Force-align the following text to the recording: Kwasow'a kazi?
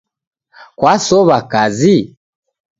Kwasow'a 0.77 1.37
kazi? 1.51 1.97